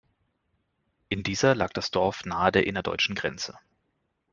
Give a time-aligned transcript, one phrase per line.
[1.09, 3.59] In dieser lag das Dorf nahe der innerdeutschen Grenze.